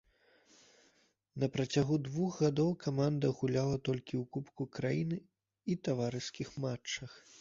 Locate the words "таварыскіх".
5.91-6.47